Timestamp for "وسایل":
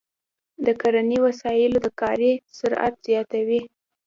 1.25-1.73